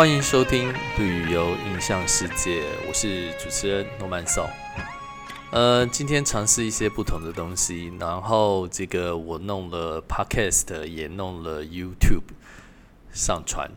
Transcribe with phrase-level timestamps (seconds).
[0.00, 4.48] 欢迎收听《旅游印象世界》，我是主持人诺曼宋。
[5.52, 12.32] 呃，今天尝试一些不同的东西，然后这个我弄了 Podcast，也弄了 YouTube
[13.12, 13.70] 上传。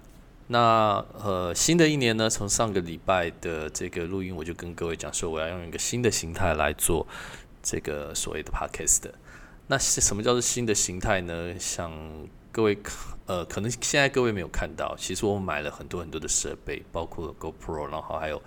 [0.47, 7.05] 那呃，新的一年呢，从上个礼拜的这个录音，我就跟各位讲说，我要用一个新的形态来做
[7.61, 9.11] 这个所谓的 Podcast。
[9.67, 11.59] 那是什么叫做新的形态呢？
[11.59, 11.91] 像
[12.49, 12.77] 各位
[13.25, 18.41] 呃，可能现在各位没有看到，其实我买了很多很多的设备，包括 GoPro，然后还有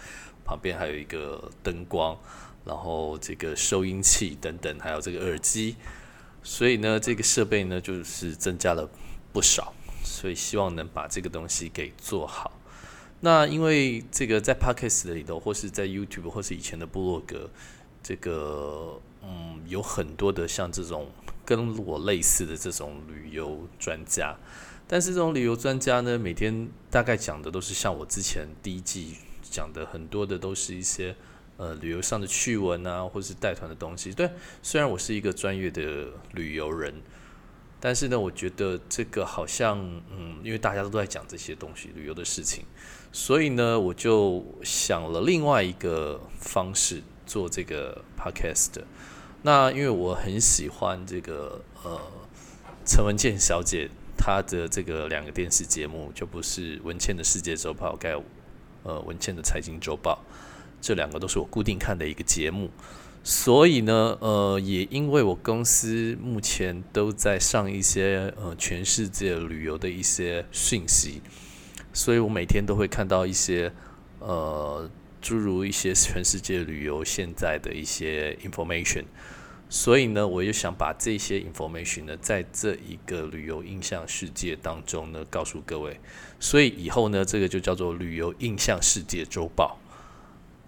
[0.45, 2.15] 旁边还有一个灯光，
[2.65, 5.77] 然后这个收音器等等，还有这个耳机。
[6.43, 8.87] 所以呢，这个设备呢就是增加了
[9.33, 9.73] 不少，
[10.05, 12.53] 所以希望能把这个东西给做好。
[13.21, 17.49] 那因为这个在 Podcast 里头，或是在 YouTube，或是以前的部落格，
[18.03, 21.11] 这个嗯，有很多的像这种。
[21.47, 24.37] 跟我类似的这种旅游专家，
[24.89, 31.15] 但是这种旅游专家呢，每天大概讲的都是像我之前第一季讲的很多的，都是一些
[31.57, 34.13] 呃旅游上的趣闻啊，或是带团的东西。
[34.13, 34.31] 对，
[34.63, 36.95] 虽然我是一个专业的旅游人，
[37.81, 39.79] 但是呢，我觉得这个好像
[40.11, 42.65] 嗯，因为大家都在讲这些东西旅游的事情，
[43.13, 48.83] 所以呢，我就想了另外一个方式做这个 podcast。
[49.43, 52.01] 那因为我很喜欢这个呃
[52.85, 58.15] 陈文健小姐他的这个两个电视节目，就不是文茜的世界周报，该
[58.83, 60.25] 呃文茜的财经周报，
[60.81, 62.71] 这两个都是我固定看的一个节目。
[63.23, 71.21] 所以呢，呃，也因为我公司目前都在上一些呃全世界旅游的一些讯息，
[71.93, 73.73] 所以我每天都会看到一些
[74.21, 74.89] 呃
[75.21, 79.05] 诸如一些全世界旅游现在的一些 information。
[79.69, 85.99] 所以呢，我就想把这些 information 呢，在这一个旅游印象世界当中呢，告诉各位。
[86.39, 89.77] 所以以后呢，这个就叫做旅游印象世界周报。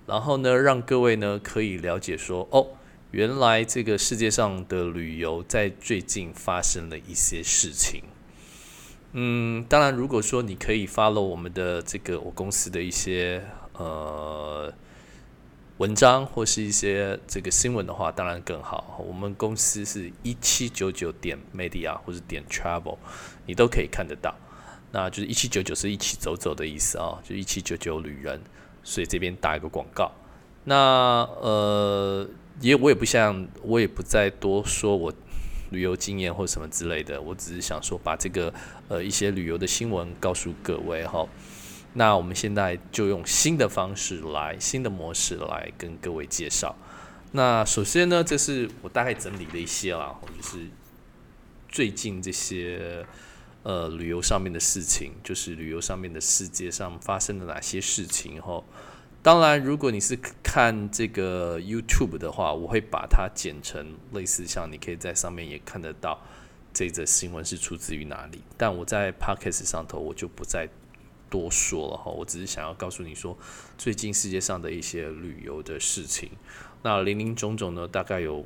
[0.06, 2.66] 然后呢，让各位呢可以了解说，哦，
[3.12, 8.02] 原来这个世界上的旅游在最近发生了一些事情。
[9.12, 13.44] 嗯，当然，如果说你可以 follow 我们的这个我公司的一些
[13.74, 14.72] 呃。
[15.78, 19.02] 文章或是一些这个新闻的话，当然更好。
[19.06, 22.98] 我们公司是一七九九点 media 或者点 travel，
[23.46, 24.34] 你都可以看得到。
[24.90, 28.40] 那就是一七九九是一起走走的意思啊，就一七九九旅人。
[28.82, 30.10] 所以这边打一个广告。
[30.64, 30.74] 那
[31.40, 32.26] 呃，
[32.60, 35.12] 也我也不像，我也不再多说我
[35.70, 37.20] 旅游经验或什么之类的。
[37.20, 38.52] 我只是想说，把这个
[38.88, 41.24] 呃一些旅游的新闻告诉各位哈。
[41.94, 46.76] 那我们现在就用新的方式来，新的模式来跟各位介绍。
[47.32, 50.66] 那首先呢，这是我大概整理了一些啦，就是
[51.68, 53.04] 最近这些
[53.62, 58.62] 呃旅游上面的事情，就是旅游上面的世界上发生了哪些事情哈。
[59.22, 66.20] 当然，如果你是看这个 YouTube 的话，我会把它剪成类似像你可以在上面也看得到
[66.72, 68.42] 这则新闻是出自于哪里。
[68.56, 70.68] 但我在 Podcast 上头，我就不再。
[71.30, 73.36] 多说了哈，我只是想要告诉你说，
[73.76, 76.30] 最近世界上的一些旅游的事情，
[76.82, 78.44] 那林林总总呢，大概有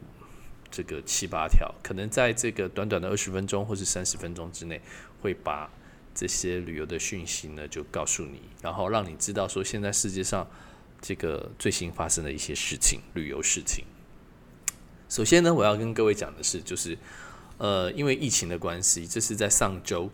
[0.71, 4.81] 这个七八条，可能在这个短短的二十分钟或是三十分钟之内，
[5.21, 5.71] 会把
[6.15, 10.47] 这些旅游的讯息呢就告诉你，然后让你知道说现在世界上
[11.01, 13.85] 这个最新发生的一些事情，旅游事情。
[15.09, 16.99] 首先呢，我要跟各位讲的是，就是
[17.59, 20.11] 呃，因为疫情的关系，这是在上周。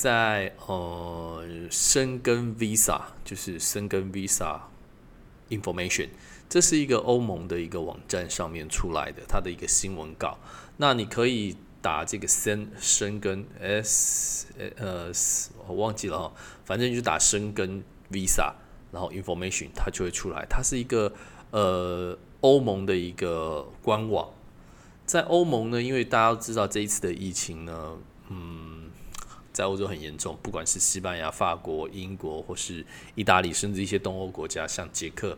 [0.00, 4.60] 在呃，申根 Visa 就是申根 Visa
[5.48, 6.10] Information，
[6.48, 10.38] 这是一个欧盟的一个网站上面出来的，它的一个新闻稿。
[10.76, 15.10] 那你可以打这个申申根 S 呃，
[15.66, 16.32] 我忘记了哈，
[16.64, 17.82] 反正就打申根
[18.12, 18.52] Visa，
[18.92, 20.46] 然后 Information 它就会出来。
[20.48, 21.12] 它是一个
[21.50, 24.30] 呃欧盟的一个官网。
[25.04, 27.96] 在欧盟呢，因为大家都知道这一次的疫情呢，
[28.28, 28.67] 嗯。
[29.58, 35.36] 在欧洲很严重，不管是西班牙、法国、英国，或是意大利，甚至一些东欧国家，像捷克、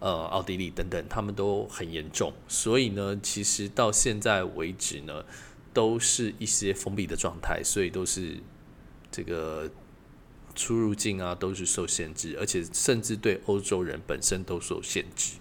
[0.00, 2.32] 呃、奥地利等等，他们都很严重。
[2.48, 5.24] 所以呢，其实到现在为止呢，
[5.72, 8.38] 都是一些封闭的状态，所以都是
[9.12, 9.70] 这个
[10.56, 15.34] 出入境啊，都是受限制，而且甚至对欧洲人本身都受限制。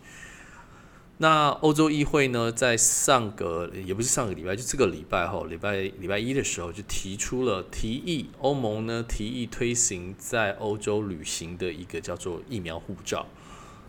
[1.21, 13.27] 那欧洲议会呢，在上个也不是上个礼拜，就这个礼拜哈，礼拜礼拜一的时候就提出了提议，欧盟呢提议推行在欧洲旅行的一个叫做疫苗护照。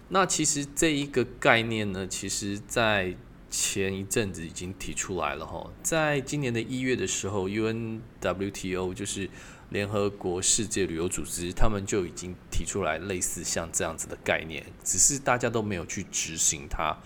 [0.08, 3.14] 那其实这一个概念呢，其实在
[3.48, 9.30] 前一阵子已经提出来了哈，在今年的一月的时候，UNWTO 就是
[9.70, 16.96] 联合国世界旅游组织，他们就已经提出来类似像这样子的概念，只是大家都没有去执行它。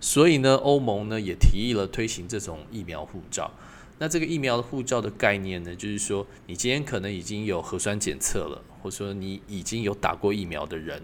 [0.00, 3.50] 所以呢，欧盟呢也提议了推行这种疫苗护照。
[3.98, 11.02] 那这个疫苗的护照的概念呢，就是说你今天可能已经有核酸检测了，或者说你已经有打过疫苗的人，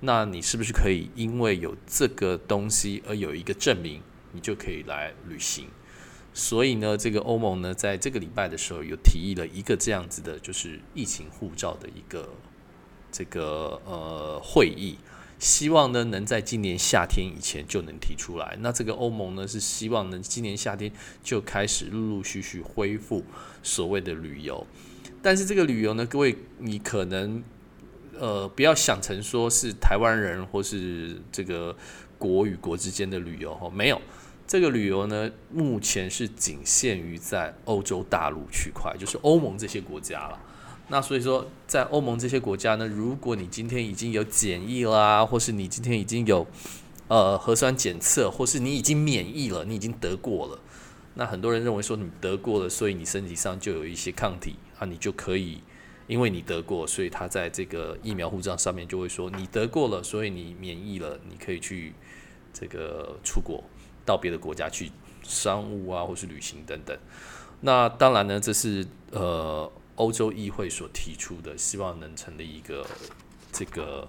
[0.00, 4.02] 那你是不是可以因为有这个东西而有一个证明，
[4.32, 5.66] 你就可以来旅行？
[6.38, 12.28] 所以呢，这个欧盟呢，在这个礼拜的时候，有提议了一个这样子的，就是疫情护照的一个
[13.10, 14.98] 这个呃会议。
[15.38, 18.58] 希望呢能在今年夏天以前就能提出来。
[18.60, 20.92] 那这个欧盟呢是希望能今年夏天
[21.22, 23.24] 就开始陆陆续续恢复
[23.62, 24.66] 所谓的旅游。
[25.22, 27.42] 但是这个旅游呢，各位你可能
[28.18, 31.74] 呃不要想成说是台湾人或是这个
[32.18, 33.98] 国与国之间的旅游哈，没有
[34.46, 40.38] 这个旅游呢，目前是仅限于在欧洲大陆区块，就是欧盟这些国家了。
[40.88, 46.46] 那所以说，在欧盟这些国家呢，如果你今天已经有检疫啦，或是你今天已经有
[47.08, 50.60] 呃核酸检测，或是你已经免疫了，你已经得过了，
[51.14, 55.58] 那很多人认为说你得过了，所以你身体上就有一些抗体啊，你就可以，
[56.06, 61.94] 因为你得过，所以他在这个疫苗护照上面就会说你得过了，所以你免疫了，你可以去
[62.52, 63.64] 这个出国
[64.06, 64.90] 到别的国家去
[65.22, 66.96] 商务啊，或是旅行等等。
[67.60, 69.70] 那当然呢，这是呃。
[69.96, 72.86] 欧洲议会所提出的，希望能成立一个
[73.50, 74.06] 这个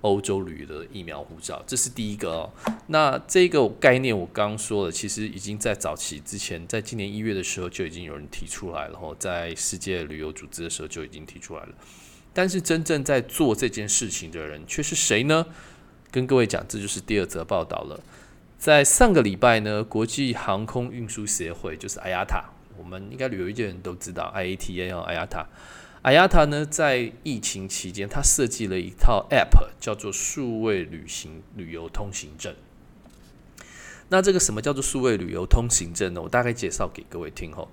[0.00, 2.50] 欧洲旅的疫苗护照，这是第一个哦。
[2.88, 11.72] 那这个概念我刚刚说了，其实已经在早期之前，在今年一月的时候就已经有人提出来了，然后在世界旅游组织的时候就已经提出来了。
[12.34, 15.46] 但是真正在做这件事情的人却是谁呢？
[16.10, 18.00] 跟各位讲，这就是第二则报道了。
[18.60, 22.44] 在上个礼拜呢，国际航空运输协会就是 IATA。
[22.76, 32.54] 我们应该旅游业的人都知道，IATA 和 IATA，IATA 呢在疫情期间，它设计了一套 App，叫做数位旅行旅游通行证。
[34.10, 36.20] 那这个什么叫做数位旅游通行证呢？
[36.20, 37.70] 我大概介绍给各位听吼。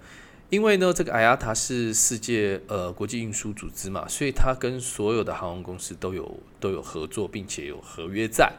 [0.49, 8.53] 因为呢，这个 IATA 是世界呃国际运输组织嘛，所以它跟所有的航空公司都有都有合作，并且有合约在。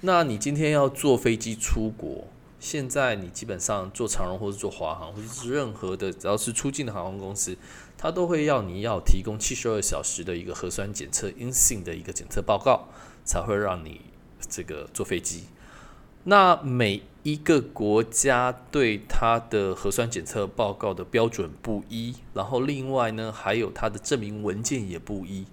[0.00, 2.26] 那你今天要坐飞机出国？
[2.58, 7.56] 现在你基本上做长荣或者做华航或者是任何的只要是出境的航空公司，
[7.98, 12.88] 它都会要你要提供七十二小时的一个核酸检测阴性的一个检测报告，
[13.24, 14.00] 才会让你
[14.40, 15.44] 这个坐飞机。
[16.24, 25.44] 那每一个国家对它的核酸检测报告的标准不一，然后另外呢还有它的证明文件也不一，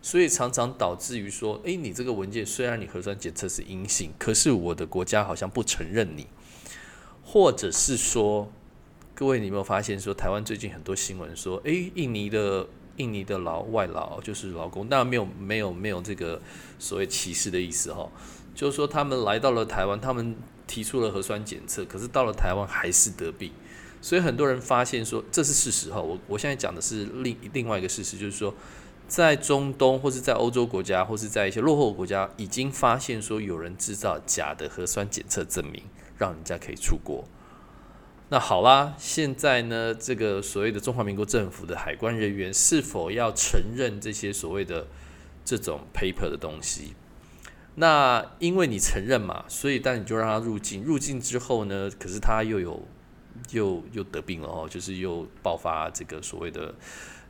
[0.00, 6.26] 所以常常导致于说，诶，你这个文件虽然你核酸检测是阴性，可是我的国家好像不承认你。
[7.30, 8.50] 或者是说，
[9.14, 12.66] 各位，你有没有发现说，台湾最近很多新闻说，诶，印尼的
[12.96, 16.40] 印尼的劳外劳就是劳工，当然没有没有没有这个
[16.78, 18.10] 所谓歧视的意思哈，
[18.54, 20.34] 就是说他们来到了台湾，他们
[20.66, 23.52] 提出了核酸检测，可是到了台湾还是得病，
[24.00, 26.00] 所以很多人发现说这是事实哈。
[26.00, 28.54] 我我现在讲的是另另外一个事实，就是说
[29.08, 35.82] 在中东或是在欧洲国家或是在一些落后国家，已经发现说有人制造假的核酸检测证明。
[36.18, 37.24] 让人家可以出国。
[38.28, 44.88] 那好啦，现在呢，这个所谓的中华民国政府的海关人员是否要承认这些所谓的
[45.44, 46.94] 这种 paper 的东西？
[47.76, 50.82] 那因为你承认嘛，所以但你就让他入境。
[50.82, 52.82] 入境之后呢，可是他又有
[53.52, 56.74] 又又得病了哦，就是又爆发这个所谓的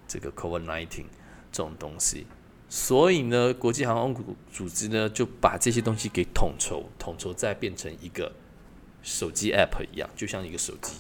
[0.07, 1.05] 这个 COVID nineteen
[1.53, 2.27] 这种东西。
[2.69, 8.33] 所以呢，国际航空组织呢就把这些东西给统筹，统筹再变成一个。
[9.01, 10.95] 手机 App 一样，就像一个手机，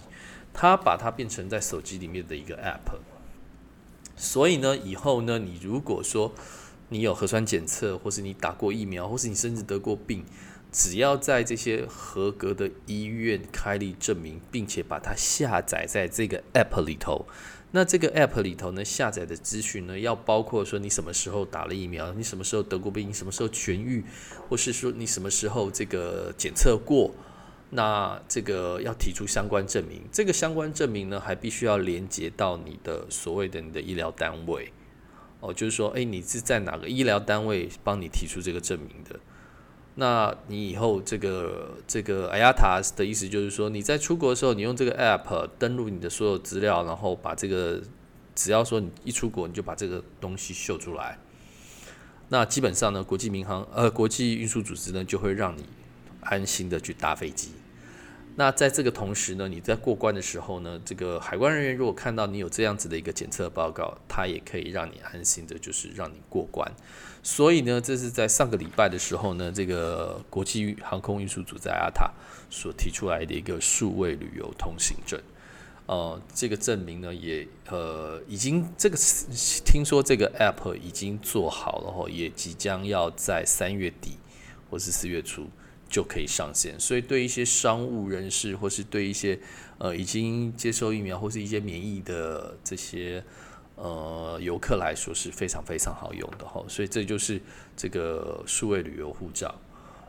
[0.54, 2.96] 它把它变成在手机里面的一个 App。
[4.16, 6.32] 所以呢，以后呢，你如果说
[6.90, 10.24] 你有核酸检测，或是你打过疫苗，或是你甚至得过病，
[10.72, 17.26] 只要在这些合格的医院开立证明，并且把它下载在这个 App 里头，
[17.70, 24.02] 那这个 App 里头呢，下载的资讯呢，要包括说你什么时候打了疫苗，你什么时候得过病，你什么时候痊愈，
[24.48, 27.14] 或是说你什么时候这个检测过。
[27.70, 34.72] 那这个要提出相关证明，这个相关证明呢，还必须要连接到你的所谓的你的医疗单位
[35.40, 39.20] 哦，就是说，诶，你是在哪个医疗单位帮你提出这个证明的？
[39.98, 47.82] 那你以后这个这个 Airatas 的意思就是说，你在出国的时候，你用这个 App 登录你的所有资料，然后把这个
[48.34, 51.18] 只要说你一出国，你就把这个东西秀出来，
[52.28, 55.64] 那基本上呢，国际民航呃国际运输组织呢就会让你。
[56.20, 57.52] 安心的去搭飞机，
[58.38, 66.72] 那在这个同时呢，你在过关的时候呢，这个海关人员如果看到你有这样子的一个检测报告，他也可以让你安心的，就是让你过关。
[67.20, 72.12] 所以呢，这是在上个礼拜的时候呢，这个国际航空运输组在阿塔
[72.48, 75.20] 所提出来的一个数位旅游通行证。
[75.86, 78.96] 呃，这个证明呢，也呃已经这个
[79.64, 84.12] 听说这个 app 已经做好了，后也即将要在三月底
[84.70, 85.48] 或是四月初
[85.88, 86.78] 就可以上线。
[86.78, 89.38] 所以对一些商务人士，或是对一些
[89.78, 93.22] 呃已经接受疫苗或是一些免疫的这些。
[93.80, 97.40] 呃，游客来说是非常非常好用的哈，所以这就是
[97.76, 99.54] 这个数位旅游护照。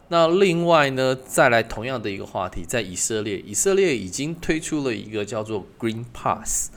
[0.08, 6.72] 那另外呢，再来同样的一个话题，在以色列，以色列已经推出了一个叫做 Green Pass，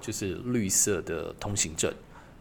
[0.00, 1.92] 就是绿色的通行证。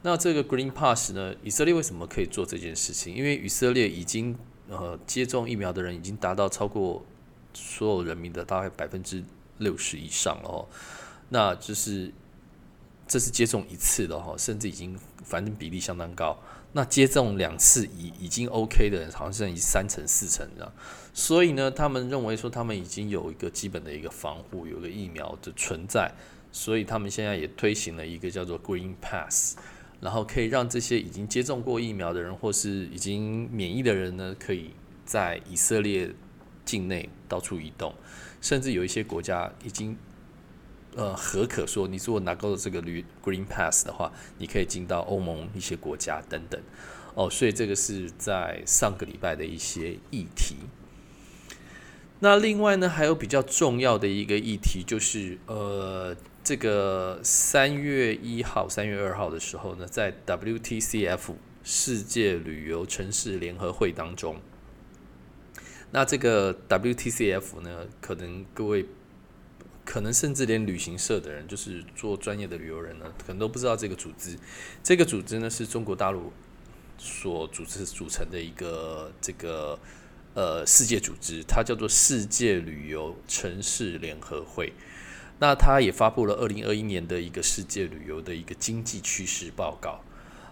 [0.03, 3.15] 那这个 Green Pass 呢，以色列为什么可以做这件事情？
[3.15, 4.37] 因为以色列已经
[4.69, 7.03] 呃接种疫苗的人已经达到超过
[7.53, 9.23] 所有人民的大概百分之
[9.57, 10.67] 六十以上了哦，
[11.29, 12.11] 那就是。
[13.07, 16.35] 这是接种一次的哈，甚至已经反正比例相当高。
[16.71, 20.73] 那接种两次已已经 OK 的人，好像剩三成四成这样。
[21.13, 26.11] 所以呢，他们认为说他们已经有一个基本的一个防护，有个疫苗的存在。
[26.51, 29.55] 所以他们现在也推行了一个叫做 Green Pass，
[29.99, 34.71] 然后可以让这些已经接种过疫苗的人，或是已经免疫的人呢，可以
[35.05, 36.13] 在以色列
[36.63, 37.93] 境内到处移动，
[38.41, 39.97] 甚至有一些国家已经。
[40.97, 46.57] 呃，何可说你如果拿够了这个绿 Green Pass 的话，你可以进到欧盟一些国家等等
[47.15, 47.29] 哦。
[47.29, 50.55] 所以这个是在上个礼拜的一些议题。
[52.21, 61.33] 那另外呢，还有比较重要的一个议题，就是呃，这个三月一号、三月二号的时候呢，在 WTCF
[61.63, 64.39] 世界旅游城市联合会当中，
[65.91, 68.85] 那这个 WTCF 呢，可能各位。
[69.83, 74.35] 可能甚至连旅行社的人，就是做专业的旅游人呢，可能都不知道这个组织。
[74.83, 76.33] 这个组织呢，是中国大陆
[76.97, 79.77] 所组织组成的一个这个
[80.33, 84.73] 呃世界组织，它叫做世界旅游城市联合会。
[85.39, 90.01] 那他也发布了二零二一年的一个世界旅游的一个经济趋势报告。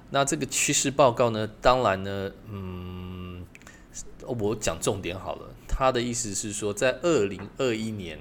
[0.10, 3.46] 那这个趋势报告呢，当然呢，嗯，
[4.28, 5.56] 我讲重点好了。
[5.68, 8.20] 他的意思是说，在二零二一年。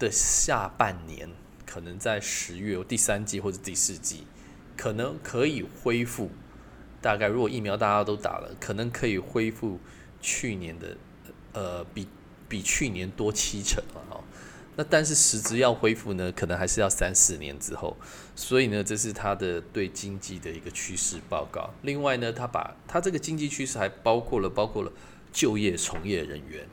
[0.00, 1.28] 的下半年，
[1.66, 4.24] 可能在十月第三季或者第四季，
[4.78, 6.30] 可能可以恢复。
[7.02, 9.78] 大概如果疫苗大家都打了，可能可以恢复
[10.22, 10.96] 去年的，
[11.52, 12.08] 呃，比
[12.48, 14.24] 比去年多七成了哈。
[14.76, 17.96] 那但是实质要恢复呢，可能还是要三四年之后。
[18.34, 21.70] 所以呢，这是他的对经济的一个趋势报告。
[21.82, 24.90] 另外呢，他把他这个经济趋势还包括了包括了
[25.32, 26.66] 就业从业人员。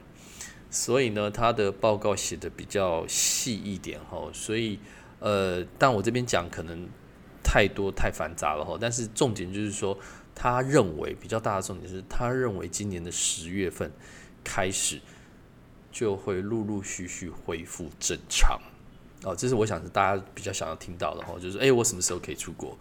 [0.69, 4.77] 所以呢，他的报告写的比较细一点哈，所以
[5.19, 6.87] 呃，但我这边讲可能
[7.43, 8.77] 太多太繁杂了哈。
[8.79, 9.97] 但是重点就是说，
[10.35, 13.91] 他认为比较大的重点是，他认为今年的十月份
[14.43, 14.99] 开始
[15.91, 18.59] 就会陆陆续续恢复正常
[19.23, 19.35] 哦。
[19.35, 22.77] 这是我想是大家比较想要听到的哈，就是诶，我什么时候可以出国？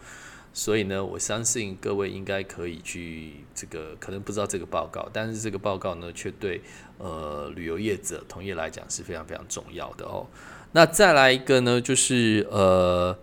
[0.53, 6.63] 所以呢，我相信各位应该可以去这个，可能不知道这个报告，但是这个报告呢，却对
[6.97, 10.27] 呃旅游业者同业来讲是非常非常重要的哦。
[10.73, 13.19] 那再来一个呢，就是呃，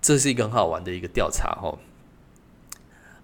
[0.00, 1.78] 这是一个很好玩的一个调查哈。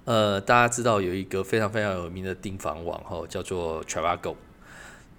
[0.04, 4.36] 呃，大家知道有一个非常非常有名的订房网哈，叫做 Travelgo，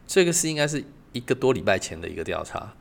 [0.10, 2.74] 这个是应该是一个多礼拜前的一个调查。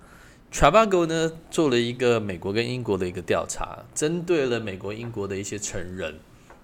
[0.50, 6.18] Travago 呢做了一个美国跟英国的一个调查，针对了美国、英国的一些成人，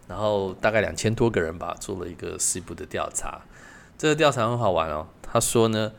[0.08, 3.42] 然后大概两千多个人吧，做了一个西部的调查。
[3.98, 5.06] 这个调查很好玩哦。
[5.20, 5.92] 他说呢，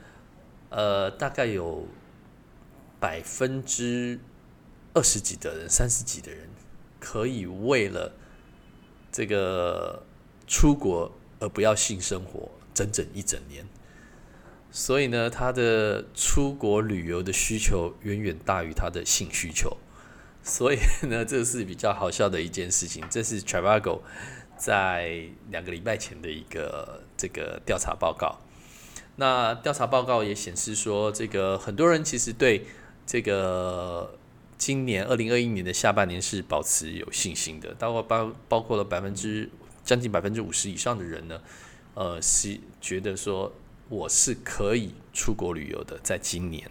[0.69, 1.85] 呃，大概有
[2.99, 4.19] 百分之
[4.95, 6.49] 二十几的人、三十几的人，
[6.99, 8.13] 可以为了
[9.11, 10.01] 这个
[10.47, 13.63] 出国而不要性生活整整一整年。
[14.75, 19.77] 所以呢，他的出国旅游的需求远远大于他的性需求，
[20.43, 20.77] 所以
[21.07, 23.01] 呢，这是比较好笑的一件事情。
[23.09, 24.01] 这是 Travago
[24.57, 28.41] 在两个礼拜前的一个这个调查报告。
[29.15, 32.65] 那调查报告也显示说，这个很多人其实对
[33.05, 34.19] 这个
[34.57, 39.49] 今年二零二一年的下半年是保持有信心的，包括包包括了百分之
[39.85, 41.39] 将近百分之五十以上的人呢，
[41.93, 43.53] 呃，是觉得说。
[43.87, 46.69] 我是可以出国旅游的，在今年，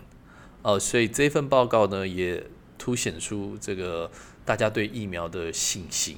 [0.62, 2.44] 哦，所以这份报告呢也
[2.76, 4.11] 凸显出这个
[4.44, 6.16] 大家对疫苗的信心，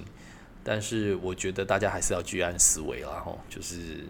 [0.64, 4.04] 但是我觉得大家还是要居安思危啦，吼，就是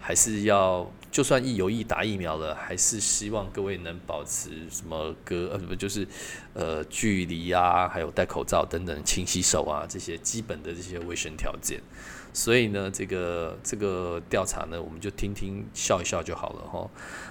[0.00, 6.06] 还是要就算疫有意打疫苗了，还是希望各位能保持什么隔呃不就是
[6.54, 11.80] 呃距离啊，还有戴口罩等等，勤洗手啊这些基本的这些卫生条件。
[12.36, 16.86] 所以呢，这个这个调查呢，我们就听听笑一笑就好了哈。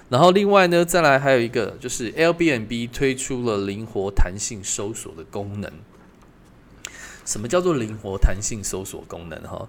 [0.08, 5.72] 然后另外呢，再来还有一个就是 L B N B 推出了灵活弹性搜索的功能。
[7.24, 9.68] 什么叫做灵活弹性搜索功能哈？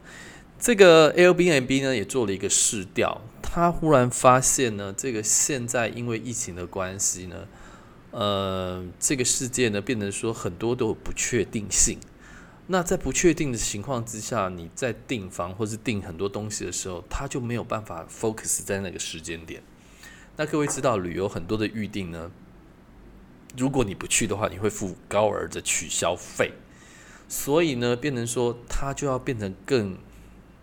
[0.59, 7.35] 这个 L B N B 呢也做了一个试调，他忽然发现呢，这个现在因为疫情的关系呢，
[8.09, 11.99] 呃，这个世界呢变得说很多都有不确定性。
[12.69, 19.63] 那在不确定的情况之下，你在订房或是订很多东西的时候，它就没有办法 focus 在那个时间点。
[20.35, 22.29] 那各位知道，旅游很多的预定呢，
[23.57, 26.51] 如果你不去的话，你会付高额的取消费。
[27.29, 29.97] 所以呢，变成说它就要变成更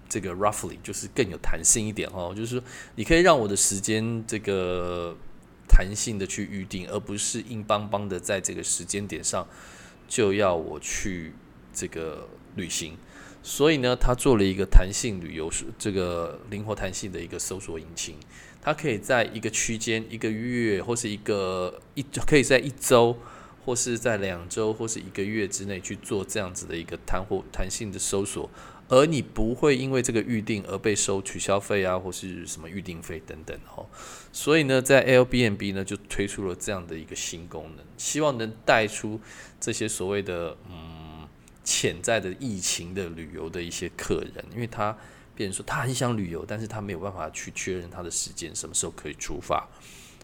[0.06, 2.34] 这个 roughly，就是更有弹性一点哦。
[2.37, 2.64] 就是说，
[2.96, 5.16] 你可以让我的时间这个
[5.66, 9.49] 弹性的去预定，而不是硬邦邦的在这个时间点上
[10.06, 11.32] 就要我去。
[11.74, 12.96] 这个旅行，
[13.42, 18.14] 所以呢，他做了一个弹性旅游，这个灵活弹性的一个搜索引擎，
[18.62, 23.18] 它可以在一个区间、一个月或是一个一，可以在一周
[23.64, 28.48] 或是在两周或是一个月之内去做这样子的一个弹或弹性的搜索，
[28.88, 33.84] 而你不会因为这个预定而被收取消费啊，或是什么预定费等等哦。
[34.32, 39.20] 所以呢，在 L B N B 呢就推出了这样的一个新功能，希望能带出
[39.60, 41.03] 这些所谓的嗯。
[41.64, 44.97] 潜在的疫情的旅游的一些客人，因为他
[45.35, 49.66] 别人说他很想旅游，但是他没有办法去确认他的时间什么时候可以出发，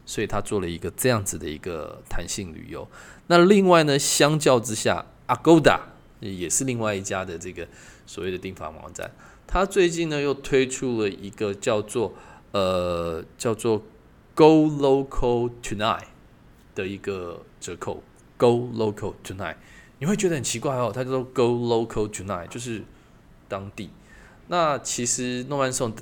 [0.05, 2.87] 所以他做了一个这样子的一个弹性旅游。
[3.27, 5.81] 那另外呢，相较之下，Agoda
[6.21, 7.67] 也是另外一家的这个
[8.07, 9.11] 所谓的订房网站，
[9.47, 12.15] 他最近呢又推出了一个叫做
[12.53, 13.83] 呃叫做
[14.35, 16.05] Go Local Tonight
[16.75, 18.03] 的一个折扣
[18.37, 19.57] ，Go Local Tonight。
[20.01, 22.83] 你会觉得很奇怪哦，他就说 “Go local tonight”，就是
[23.49, 23.91] 当地。
[24.49, 25.95] 那其实诺曼颂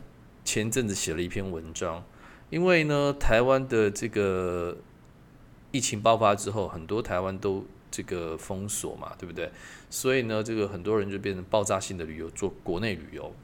[0.44, 2.04] 前阵子写了一篇文章，
[2.48, 4.76] 因为呢，台湾的这个
[5.72, 9.50] 疫情爆发之后，很多台湾都这个封锁嘛，对不对？
[9.90, 13.34] 所以呢，这个很多人就变成爆炸性的旅游，做国内旅游。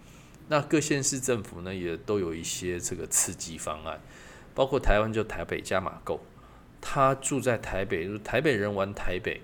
[0.47, 4.01] 那各县市政府呢，也都有一些这个刺激方案，
[4.55, 6.21] 包括台湾就台北加码购，
[6.81, 9.41] 他住在台北，就是台北人玩台北。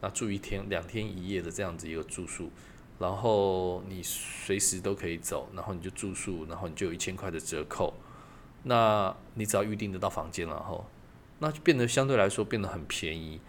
[0.00, 2.50] 那住一天、两天一夜的这样子一个住宿，
[3.00, 7.92] 然后你随时都可以走，然后你就住宿，然后你就有一千块的折扣。
[8.62, 10.88] 那你只要预定得到房间，然后
[11.40, 13.40] 那就变得相对来说变得很便宜。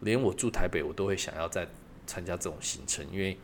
[0.00, 1.66] 连我住台北，我都会想要再
[2.06, 3.38] 参加这种行程，因为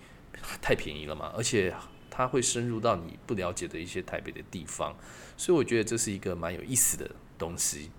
[0.60, 1.74] 太便宜了嘛，而且
[2.10, 4.94] 它会深入到你不了解的一些台北的地方，
[5.36, 7.90] 所以我觉得这是一个蛮有意思的东西。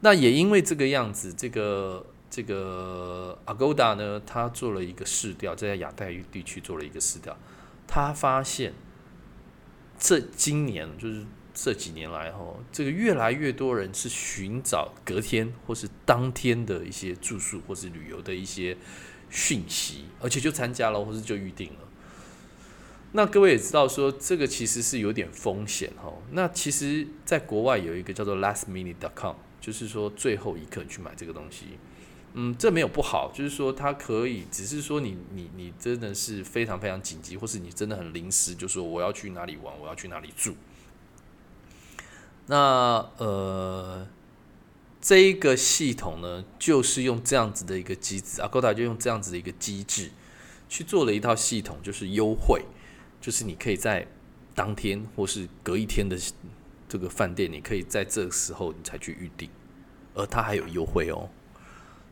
[0.00, 2.06] 那也因为这个样子，这个。
[2.30, 7.36] 这个 Agoda 呢，他做了一个试调，在亚太地区做了一个试调，
[7.88, 8.72] 他发现
[9.98, 18.76] 这今年就是这几年来哈，这个越来越多人是寻找隔天或是当天的一些住宿或是旅游的一些
[19.28, 21.80] 讯息，而且就参加了或是就预定了。
[23.12, 26.12] 那各位也知道说，这个其实是有点风险哈。
[26.30, 31.78] 那其实在国外有一个叫做 lastminute.com，就是说最后一刻去买这个东西。
[32.34, 40.54] 嗯，这没有不好，就是说它可以，只是说你你你真的是非常非常紧急，或是你真的很临时，就说我要去哪里玩，我要去哪里住。
[42.46, 44.06] 那呃，
[45.00, 50.12] 这一个系统呢，就是用这样子的一个机制，Agoda 就用这样子的一个机制
[50.68, 52.64] 去做了一套系统，就是优惠，
[53.20, 54.06] 就是你可以在
[54.54, 56.16] 当天或是隔一天的
[56.88, 59.50] 这个饭店，你可以在这个时候你才去预定，
[60.14, 61.28] 而它还有优惠哦。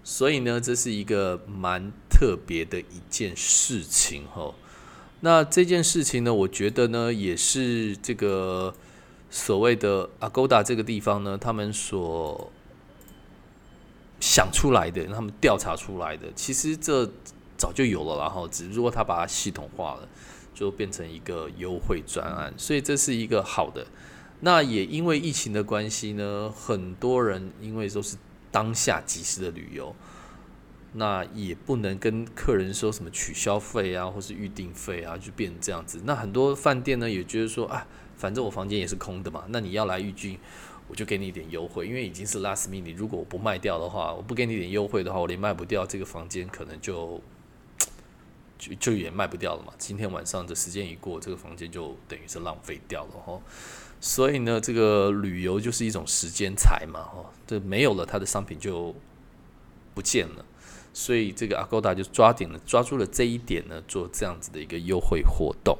[0.04, 4.54] 所以呢，这是一个蛮特别的一件事情哈。
[5.20, 8.74] 那这件事情呢，我觉得呢，也是这个
[9.28, 12.50] 所谓的 Agoda 这个地方呢，他们所
[14.18, 17.04] 想出来的，他们调查出来的，其实这
[17.58, 20.08] 早就有了，然后只不过他把它系统化了，
[20.54, 22.54] 就变成一个优惠专案。
[22.56, 23.86] 所以这是一个好的。
[24.40, 28.16] 那也因为疫情的关系呢，很多人因为都是。
[28.50, 29.94] 当下即时的旅游，
[30.94, 36.00] 那也不能跟客人说什么取消费啊，或是预定费啊，就变成这样子。
[36.04, 40.38] 那很多饭店呢，也觉得说啊，反正我房间也是空的嘛，那你要来预订，
[40.88, 42.96] 我就给你一点优惠，因为已经是 last minute。
[42.96, 47.20] 如果我不卖掉的话，我不给你点优惠的话，我连卖不掉这个房间，可能就
[48.58, 49.72] 就就也卖不掉了嘛。
[49.76, 53.40] 今天晚上的时间一过，这个房间就等于是浪费掉了哈。
[54.00, 58.94] 所以呢，这个旅游就是一种时间财嘛，哦，这没有了，它的商品就
[59.94, 60.44] 不见了。
[60.92, 65.78] 所以这个 Agoda 就抓紧了，抓住了这一点呢，做这样子的一个优惠活动。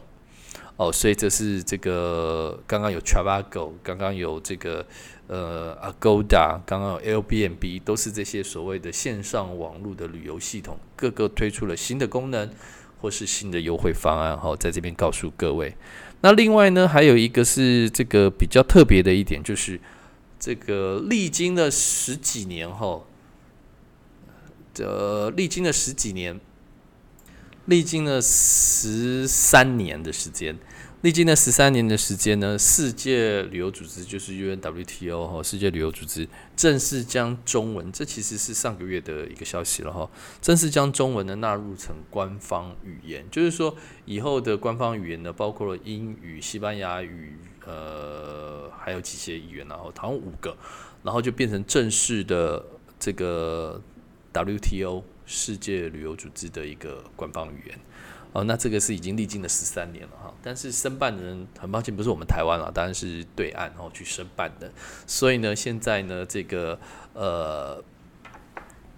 [0.77, 4.87] 哦，所以这是这个刚刚有 Travago，刚刚有这个
[5.27, 12.49] 呃 Agoda，刚刚有 Airbnb，都是这些所谓的线上网络的旅游系统，各个推出了新的功能
[13.01, 14.39] 或是新的优惠方案。
[14.39, 15.75] 哈，在这边告诉各位。
[16.21, 19.81] 那另外呢，还有一个是这个比较特别的一点，就是
[20.39, 23.07] 这个历经了十几年后。
[24.81, 26.39] 呃，历经了十几年，
[27.65, 30.57] 历经了十三年的时间，
[31.03, 40.11] 历经了十三年的时间呢，世界旅游组织就是 UNWTO 哈，世界旅游组织正式将中文，这其实是上个月的一个消息了哈，
[40.43, 50.57] 正式将中文呢纳入成官方语言，就是说以后的官方语言呢，包括了英语、西班牙语，呃，还有几些语言，然后好像五个，
[51.05, 52.65] 然后就变成正式的
[52.99, 53.81] 这个。
[54.31, 57.79] WTO 世界旅游组织的一个官方语言
[58.33, 64.71] 哦，那这个是已经历经了十三年了哈，但是申办的人很抱歉不是我们台湾了，当然是对岸然后去申办的，
[65.07, 66.79] 所以呢，现在呢，这个
[67.15, 67.83] 呃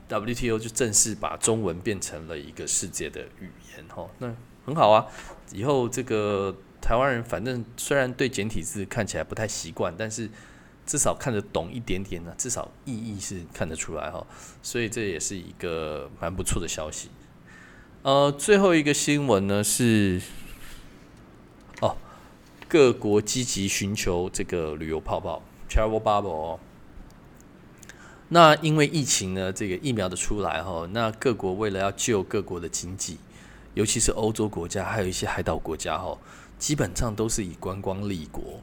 [0.08, 4.34] WTO 就正式把中文变成了一个世界的语言哈，那
[4.66, 5.06] 很好啊，
[5.52, 10.30] 以后这个台湾人反正虽然对简体字看起来不太习惯，但是。
[10.86, 14.26] 至少看得懂一点点呢，至少意义是看得出来哈，
[14.60, 17.10] 所以这也是一个蛮不错的消息。
[18.02, 20.22] 呃，最后一个新闻呢是，
[21.82, 21.94] 哦，
[22.66, 26.28] 各国积极寻求这个旅游泡泡 （travel bubble）。
[26.28, 26.60] 哦
[28.32, 33.18] 那因为疫情呢，这个疫苗的出来哈，那各国为了要救各国的经济，
[33.74, 36.16] 尤其是欧洲国家，还有一些海岛国家哈，
[36.56, 38.62] 基本上都是以观光立国。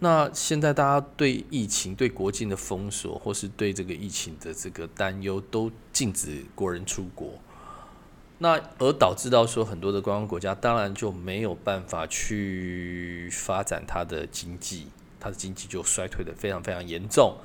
[0.00, 7.32] 那现在大家对疫情、对国境的封锁，或是对这个疫情的这个担忧，都禁止国人出国。
[8.38, 17.36] 那而导致到说很多的观光国家，当然就没有办法去发展它的经济，它的经济就衰退的非常非常严重。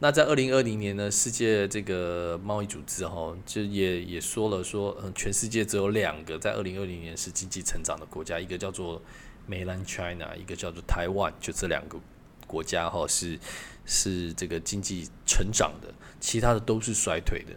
[0.00, 9.00] 那在二零二零年呢，世界这个贸易组织哈，就也也说了说，嗯，全世界只有两个在二零二零年是经济成长的国家，一个叫做。
[9.50, 11.98] Mainland China，一个叫做台湾，就这两个
[12.46, 13.38] 国家哈是
[13.86, 15.88] 是这个经济成长的，
[16.20, 17.54] 其他的都是衰退的。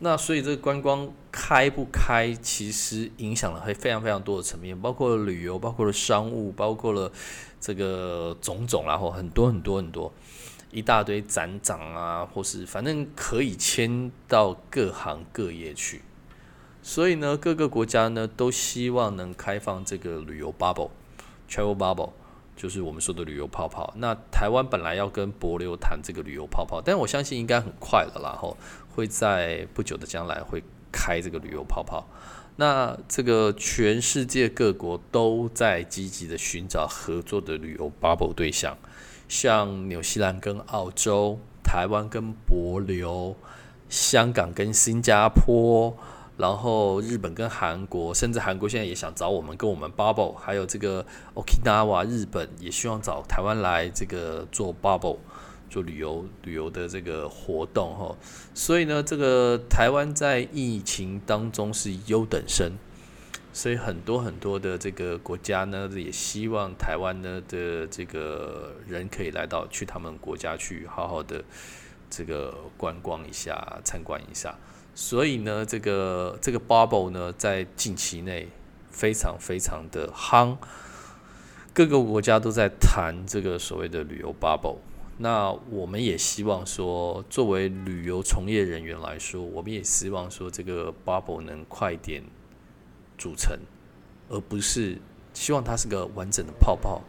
[0.00, 7.12] 那所以这个观光开不开，其实影响了会非常非常多的层面，包括了旅游，包括了商务，包括了
[7.60, 10.12] 这个种种，然后很多很多很多
[10.70, 16.02] 一大堆展长啊，或是反正可以迁到各行各业去。
[16.82, 20.90] 所以呢，各个国家呢都希望能开放这个旅游 bubble。
[21.50, 22.10] Travel bubble
[22.60, 23.90] 就是我们说的旅游泡泡。
[23.96, 28.54] 那台湾本来要跟博流谈这个旅游泡泡，但我相信应该很快了，然后
[28.94, 32.06] 会在不久的将来会开这个旅游泡泡。
[32.56, 38.76] 那这个全世界各国都在积极的寻找合作的旅游 bubble 对象，
[39.26, 43.34] 像纽西兰跟澳洲，台湾跟博流，
[43.88, 45.96] 香港跟新加坡。
[46.40, 55.18] 然后日本跟韩国，甚至韩国现在也想找我们，跟我们 bubble，还有这个 Okinawa 日本也希望找台湾来这个做 bubble，
[55.68, 58.16] 做旅游旅游的这个活动哈。
[58.54, 62.72] 所以呢，这个台湾在疫情当中是优等生，
[63.52, 71.44] 所以很多很多的这个国家呢，也希望台湾呢的这个人可以来到去他们国家去好好的
[72.08, 74.56] 这个观光一下，参观一下。
[74.94, 78.48] 所以呢，这个这个 bubble 呢，在近期内
[78.90, 80.56] 非常非常的夯，
[81.72, 84.76] 各个国家都在谈这个所谓的旅游 bubble。
[85.18, 92.22] 那我们也希望说，作为旅游从业人员来说，我们也希望说，这个 bubble 能快点
[93.16, 93.58] 组成，
[94.28, 94.98] 而不是
[95.32, 97.02] 希望它是个完整的泡泡，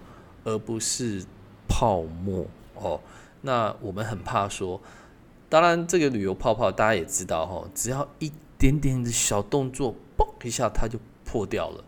[0.43, 1.25] 而不是
[1.67, 3.01] 泡沫哦。
[3.41, 4.79] 那我们很怕说。
[5.51, 11.83] 当然，这个旅游泡泡大家也知道哈，只要一点点的小动作，嘣一下它就破掉了。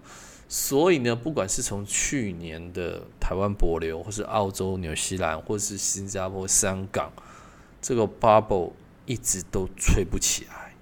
[0.49, 7.10] 所以呢，不管是从去年的台湾博流，或是澳洲、纽西兰，或是新加坡、香港，
[7.82, 8.73] 这个 bubble
[9.06, 10.76] 一直都吹不起来，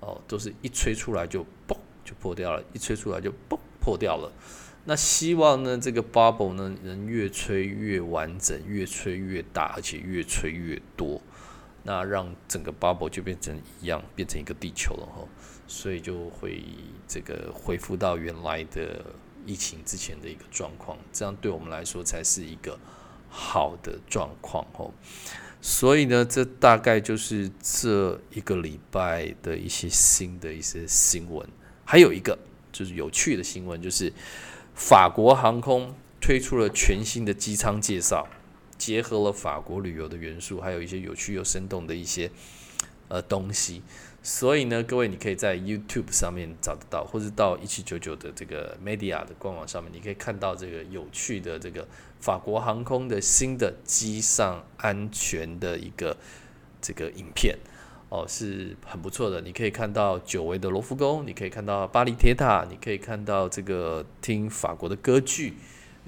[0.00, 4.30] 哦，都是一吹出来就嘣就破掉了，一吹出来就嘣破掉了。
[4.84, 11.18] 那希望呢，这个 bubble 呢能越吹越完整，越吹越大，而且越吹越多。
[11.82, 15.26] 那让整个 bubble 就变成一样，变成一个地球了哈，
[15.66, 16.62] 所以就会
[17.08, 19.04] 这个恢复到原来的
[19.46, 22.78] 疫情之前的一个状况，这样对我们来说才是一个
[23.28, 24.92] 好的状况哦。
[25.62, 31.46] 所以呢，这大概就是这一个礼拜的一些新的一些新闻。
[31.84, 32.38] 还有一个
[32.72, 34.12] 就是有趣的新闻，就是
[34.74, 38.26] 法国航空推出了全新的机舱介绍，
[38.80, 42.30] 结合了法国旅游的元素，还有一些有趣又生动的一些
[43.08, 43.82] 呃东西。
[44.22, 51.86] 所以呢，各位你可以在 YouTube 上面找得到，或者到一七九九的这个 Media 的官网上面，你可以看到这个有趣的这个
[52.20, 56.16] 法国航空的新的机上安全的一个
[56.82, 57.56] 这个影片
[58.10, 59.40] 哦，是很不错的。
[59.40, 65.54] 你可以看到久违的罗浮宫，你可以看到巴黎铁塔，你可以看到这个听法国的歌剧，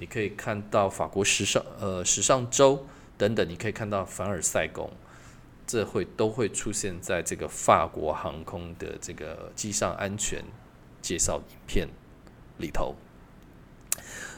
[0.03, 2.85] 你可以看到法国时尚呃时尚周
[3.17, 4.91] 等等，你可以看到凡尔赛宫。
[5.65, 10.43] 这会都会出现在这个法国航空的这个机上安全
[11.01, 11.87] 介绍影片
[12.57, 12.95] 里头，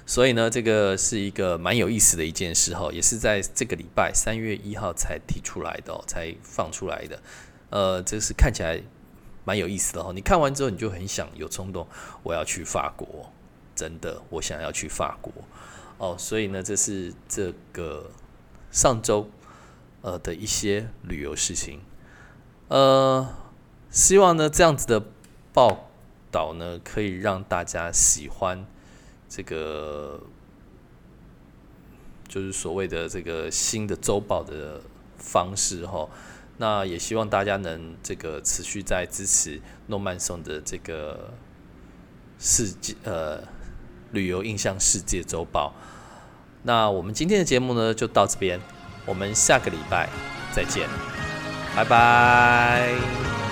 [0.06, 7.20] 所以呢，这个是一个蛮有意思的一件事哈，也是在这个礼拜三月一号才提出来的，才放出来的。
[7.72, 8.80] 呃，这是看起来
[9.44, 10.12] 蛮有意思的哈。
[10.14, 11.88] 你看完之后，你就很想有冲动，
[12.22, 13.34] 我要去法国，
[13.76, 15.32] 真的，我想要去法国
[15.98, 16.16] 哦。
[16.18, 18.10] 所以呢，这是这个
[18.72, 19.30] 上周。
[20.02, 21.82] 呃的一些旅游事情，
[22.68, 23.28] 呃，
[23.90, 25.04] 希望呢这样子的
[25.52, 25.90] 报
[26.32, 28.64] 道呢，可以让大家喜欢
[29.28, 30.22] 这个，
[32.28, 34.80] 就是所谓的这个新的周报的
[35.18, 36.08] 方式哈。
[36.58, 41.34] 那也希望大家能这个持续在支持诺曼松的这个
[42.38, 43.42] 世界呃
[44.12, 45.74] 旅游印象世界周报。
[46.64, 48.60] 那我们今天的节目呢，就到这边。
[49.06, 50.10] 我们下个礼拜
[50.52, 50.90] 再见，
[51.76, 53.45] 拜拜。